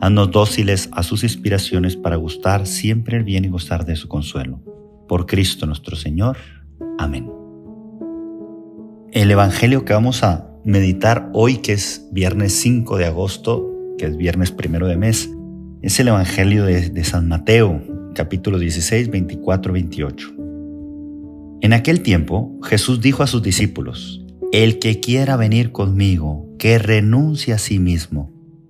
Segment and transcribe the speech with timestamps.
[0.00, 4.60] Haznos dóciles a sus inspiraciones para gustar siempre el bien y gozar de su consuelo.
[5.08, 6.36] Por Cristo nuestro Señor.
[6.98, 7.30] Amén.
[9.12, 14.16] El Evangelio que vamos a meditar hoy, que es viernes 5 de agosto, que es
[14.16, 15.30] viernes primero de mes,
[15.82, 17.80] es el Evangelio de, de San Mateo,
[18.14, 20.34] capítulo 16, 24, 28.
[21.60, 27.54] En aquel tiempo Jesús dijo a sus discípulos, El que quiera venir conmigo, que renuncie
[27.54, 28.33] a sí mismo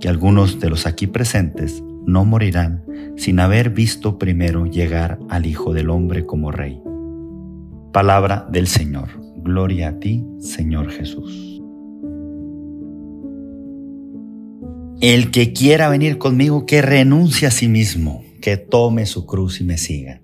[0.00, 2.84] que algunos de los aquí presentes no morirán
[3.16, 6.80] sin haber visto primero llegar al Hijo del Hombre como Rey.
[7.92, 9.08] Palabra del Señor.
[9.36, 11.62] Gloria a ti, Señor Jesús.
[15.00, 19.64] El que quiera venir conmigo, que renuncie a sí mismo, que tome su cruz y
[19.64, 20.22] me siga.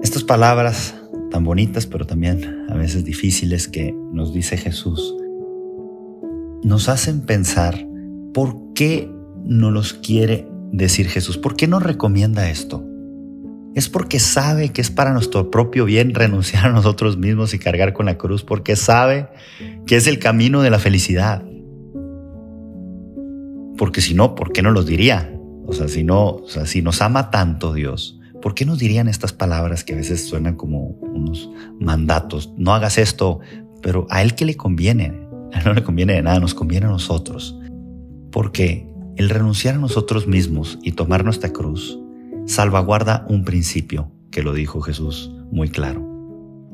[0.00, 0.94] Estas palabras
[1.30, 5.16] tan bonitas, pero también a veces difíciles que nos dice Jesús,
[6.62, 7.86] nos hacen pensar
[8.34, 9.10] ¿Por qué
[9.44, 11.36] no los quiere decir Jesús?
[11.36, 12.84] ¿Por qué nos recomienda esto?
[13.74, 17.92] Es porque sabe que es para nuestro propio bien renunciar a nosotros mismos y cargar
[17.92, 19.28] con la cruz, porque sabe
[19.86, 21.42] que es el camino de la felicidad.
[23.76, 25.34] Porque si no, ¿por qué no los diría?
[25.66, 29.84] O sea, si no, si nos ama tanto Dios, ¿por qué nos dirían estas palabras
[29.84, 31.50] que a veces suenan como unos
[31.80, 32.52] mandatos?
[32.56, 33.40] No hagas esto,
[33.82, 35.18] pero a Él que le conviene,
[35.52, 37.58] a Él no le conviene de nada, nos conviene a nosotros.
[38.32, 41.98] Porque el renunciar a nosotros mismos y tomar nuestra cruz
[42.46, 46.08] salvaguarda un principio que lo dijo Jesús muy claro.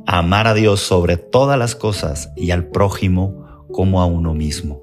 [0.06, 4.82] Amar a Dios sobre todas las cosas y al prójimo como a uno mismo.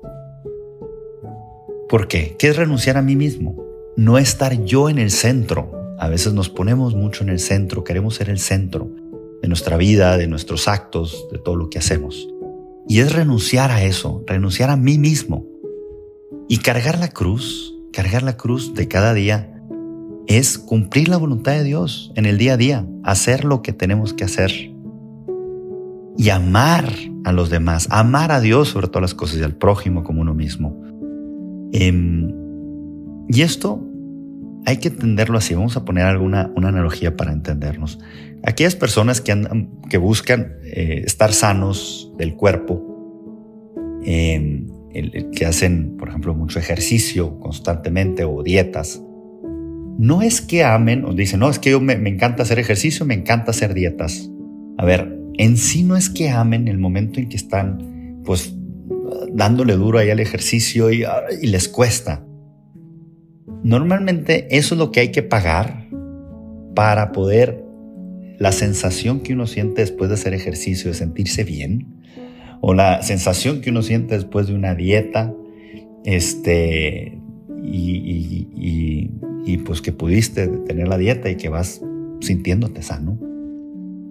[1.89, 2.35] ¿Por qué?
[2.37, 3.55] ¿Qué es renunciar a mí mismo?
[3.95, 5.71] No estar yo en el centro.
[5.97, 8.91] A veces nos ponemos mucho en el centro, queremos ser el centro
[9.41, 12.27] de nuestra vida, de nuestros actos, de todo lo que hacemos.
[12.87, 15.45] Y es renunciar a eso, renunciar a mí mismo,
[16.47, 19.51] y cargar la cruz, cargar la cruz de cada día,
[20.27, 24.13] es cumplir la voluntad de Dios en el día a día, hacer lo que tenemos
[24.13, 24.51] que hacer
[26.17, 26.91] y amar
[27.23, 30.33] a los demás, amar a Dios sobre todas las cosas y al prójimo como uno
[30.33, 30.81] mismo.
[31.73, 32.31] Em,
[33.27, 33.83] y esto
[34.65, 35.53] hay que entenderlo así.
[35.53, 37.99] Vamos a poner alguna una analogía para entendernos.
[38.43, 42.81] Aquellas personas que, andan, que buscan eh, estar sanos del cuerpo,
[44.05, 44.64] eh,
[45.31, 49.01] que hacen, por ejemplo, mucho ejercicio constantemente o dietas,
[49.97, 53.05] no es que amen o dicen, no, es que yo me, me, encanta hacer ejercicio,
[53.05, 54.29] me encanta hacer dietas.
[54.77, 58.55] A ver, en sí no es que amen el momento en que están, pues,
[59.33, 61.05] dándole duro ahí al ejercicio y,
[61.41, 62.25] y les cuesta.
[63.63, 65.87] Normalmente eso es lo que hay que pagar
[66.75, 67.63] para poder
[68.37, 71.94] la sensación que uno siente después de hacer ejercicio, de sentirse bien,
[72.61, 75.33] o la sensación que uno siente después de una dieta,
[76.03, 77.19] este,
[77.63, 81.81] y, pues que pudiste tener la dieta y que vas
[82.19, 83.17] sintiéndote sano.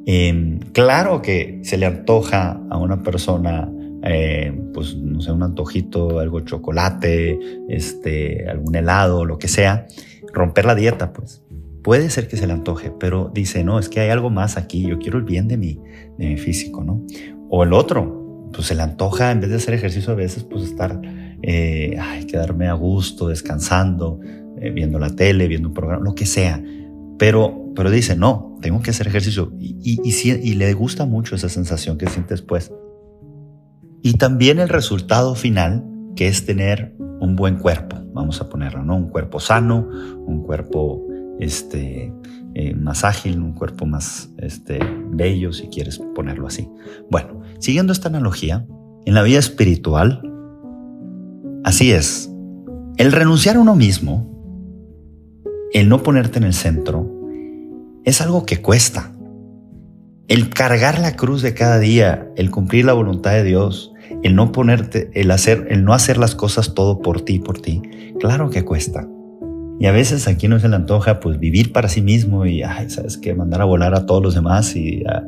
[0.06, 3.71] Em, claro que se le antoja a una persona,
[4.03, 7.38] eh, pues no sé, un antojito, algo chocolate,
[7.69, 9.87] este, algún helado, lo que sea,
[10.32, 11.44] romper la dieta, pues
[11.82, 14.87] puede ser que se le antoje, pero dice, no, es que hay algo más aquí,
[14.87, 15.79] yo quiero el bien de mi,
[16.19, 17.02] de mi físico, ¿no?
[17.50, 18.24] O el otro,
[18.54, 21.00] pues se le antoja, en vez de hacer ejercicio a veces, pues estar,
[21.42, 24.20] eh, ay, quedarme a gusto, descansando,
[24.60, 26.62] eh, viendo la tele, viendo un programa, lo que sea.
[27.18, 29.52] Pero, pero dice, no, tengo que hacer ejercicio.
[29.58, 32.72] Y, y, y, le gusta mucho esa sensación que siente después.
[34.02, 35.84] Y también el resultado final,
[36.16, 38.96] que es tener un buen cuerpo, vamos a ponerlo, ¿no?
[38.96, 39.88] Un cuerpo sano,
[40.26, 41.06] un cuerpo
[41.40, 42.12] este,
[42.54, 44.78] eh, más ágil, un cuerpo más este,
[45.10, 46.69] bello, si quieres ponerlo así.
[47.10, 48.66] Bueno, siguiendo esta analogía,
[49.04, 50.22] en la vida espiritual,
[51.64, 52.31] así es,
[52.96, 54.31] el renunciar a uno mismo,
[55.72, 57.10] el no ponerte en el centro,
[58.04, 59.12] es algo que cuesta.
[60.28, 63.92] El cargar la cruz de cada día, el cumplir la voluntad de Dios,
[64.22, 67.82] el no ponerte, el hacer, el no hacer las cosas todo por ti, por ti,
[68.20, 69.08] claro que cuesta.
[69.81, 72.91] Y a veces aquí no se le antoja pues vivir para sí mismo y, ay,
[72.91, 75.26] sabes que mandar a volar a todos los demás y, ah,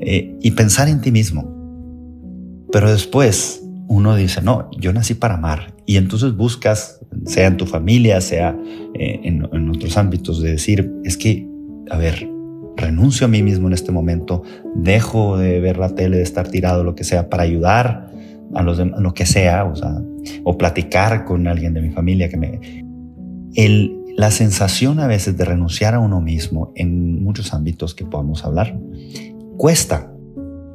[0.00, 1.54] eh, y pensar en ti mismo.
[2.70, 5.74] Pero después uno dice, no, yo nací para amar.
[5.86, 8.56] Y entonces buscas, sea en tu familia, sea
[8.94, 11.48] eh, en, en otros ámbitos, de decir, es que,
[11.90, 12.28] a ver,
[12.76, 14.42] renuncio a mí mismo en este momento,
[14.74, 18.10] dejo de ver la tele, de estar tirado, lo que sea, para ayudar
[18.54, 20.00] a los demás, lo que sea, o sea,
[20.44, 22.87] o platicar con alguien de mi familia que me...
[24.16, 28.76] La sensación a veces de renunciar a uno mismo en muchos ámbitos que podamos hablar,
[29.56, 30.12] cuesta,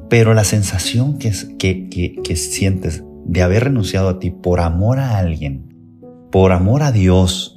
[0.08, 5.18] pero la sensación que, que, que, sientes de haber renunciado a ti por amor a
[5.18, 6.00] alguien,
[6.30, 7.54] por amor a Dios,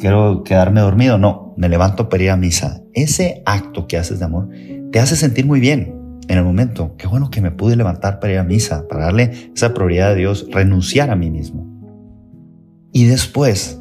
[0.00, 2.82] quiero quedarme dormido, no, me levanto para ir a misa.
[2.92, 4.48] Ese acto que haces de amor
[4.92, 5.94] te hace sentir muy bien
[6.28, 6.94] en el momento.
[6.98, 10.14] Qué bueno que me pude levantar para ir a misa, para darle esa prioridad a
[10.14, 11.75] Dios, renunciar a mí mismo.
[12.96, 13.78] Y después,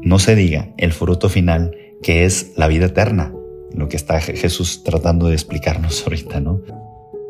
[0.00, 3.34] no se diga el fruto final, que es la vida eterna,
[3.74, 6.62] lo que está Jesús tratando de explicarnos ahorita, ¿no?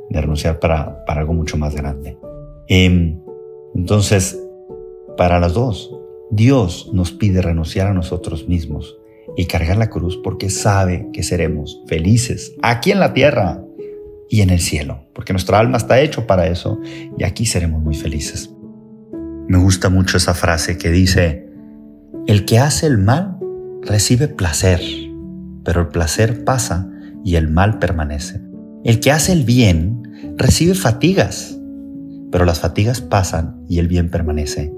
[0.08, 2.16] De renunciar para, para algo mucho más grande.
[2.68, 3.20] Em,
[3.74, 4.40] entonces,
[5.16, 5.92] para las dos,
[6.30, 8.96] Dios nos pide renunciar a nosotros mismos
[9.36, 13.64] y cargar la cruz porque sabe que seremos felices aquí en la tierra
[14.30, 16.78] y en el cielo, porque nuestra alma está hecho para eso
[17.18, 18.53] y aquí seremos muy felices.
[19.48, 21.48] Me gusta mucho esa frase que dice,
[22.26, 23.38] el que hace el mal
[23.82, 24.80] recibe placer
[25.64, 26.88] pero el placer pasa
[27.24, 28.40] y el mal permanece.
[28.84, 31.58] El que hace el bien recibe fatigas,
[32.30, 34.72] pero las fatigas pasan y el bien permanece.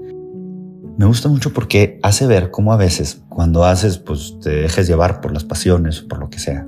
[0.97, 5.21] Me gusta mucho porque hace ver cómo a veces cuando haces, pues te dejes llevar
[5.21, 6.65] por las pasiones, por lo que sea,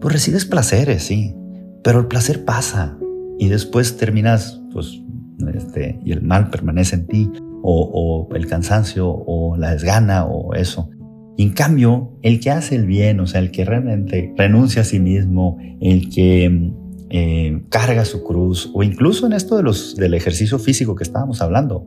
[0.00, 1.34] pues recibes placeres, sí,
[1.82, 2.96] pero el placer pasa
[3.38, 5.02] y después terminas, pues,
[5.54, 7.30] este, y el mal permanece en ti,
[7.62, 10.90] o, o el cansancio, o la desgana, o eso.
[11.36, 14.84] Y en cambio, el que hace el bien, o sea, el que realmente renuncia a
[14.84, 16.72] sí mismo, el que
[17.10, 21.42] eh, carga su cruz, o incluso en esto de los, del ejercicio físico que estábamos
[21.42, 21.86] hablando,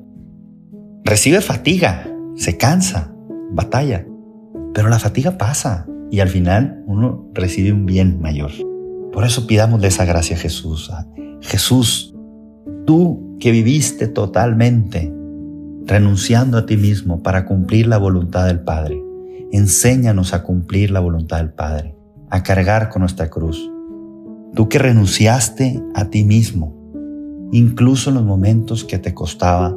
[1.04, 3.14] recibe fatiga, se cansa,
[3.52, 4.06] batalla,
[4.74, 8.52] pero la fatiga pasa y al final uno recibe un bien mayor.
[9.12, 10.92] Por eso pidamos esa gracia a Jesús.
[11.42, 12.16] Jesús,
[12.86, 15.14] tú que viviste totalmente
[15.86, 19.02] renunciando a ti mismo para cumplir la voluntad del Padre
[19.52, 21.96] enséñanos a cumplir la voluntad del Padre,
[22.30, 23.60] a cargar con nuestra cruz.
[24.56, 26.76] Tú que renunciaste a ti mismo,
[27.52, 29.76] incluso en los momentos que te costaba,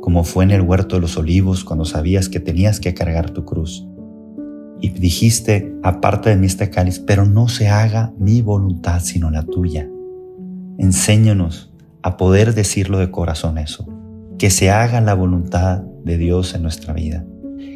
[0.00, 3.44] como fue en el huerto de los olivos cuando sabías que tenías que cargar tu
[3.44, 3.86] cruz.
[4.80, 9.44] Y dijiste, aparte de mí este cáliz, pero no se haga mi voluntad sino la
[9.44, 9.88] tuya.
[10.76, 11.72] Enséñanos
[12.04, 13.88] a poder decirlo de corazón eso,
[14.38, 17.24] que se haga la voluntad de Dios en nuestra vida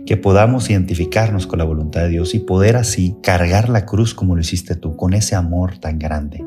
[0.08, 4.34] que podamos identificarnos con la voluntad de Dios y poder así cargar la cruz como
[4.34, 6.42] lo hiciste tú, con ese amor tan grande.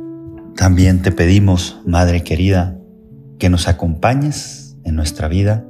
[0.55, 2.75] También te pedimos, Madre querida,
[3.37, 5.63] que nos acompañes en nuestra vida,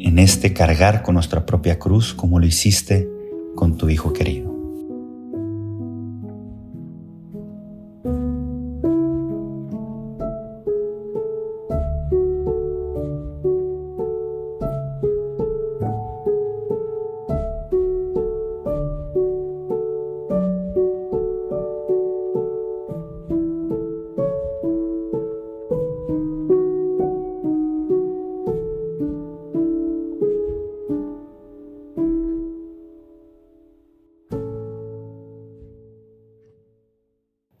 [0.00, 3.08] en este cargar con nuestra propia cruz como lo hiciste
[3.54, 4.47] con tu Hijo querido.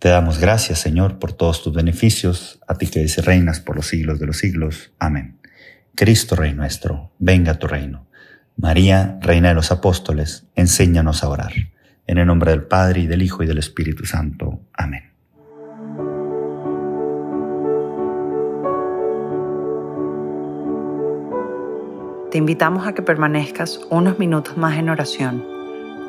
[0.08, 3.88] Te damos gracias, Señor, por todos tus beneficios, a ti que dices reinas por los
[3.88, 4.90] siglos de los siglos.
[4.98, 5.36] Amén.
[5.94, 8.06] Cristo, Rey nuestro, venga a tu reino.
[8.56, 11.52] María, Reina de los Apóstoles, enséñanos a orar.
[12.06, 14.62] En el nombre del Padre, y del Hijo, y del Espíritu Santo.
[14.72, 15.12] Amén.
[22.30, 25.44] Te invitamos a que permanezcas unos minutos más en oración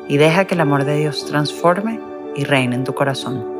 [0.08, 2.00] y deja que el amor de Dios transforme
[2.34, 3.59] y reine en tu corazón.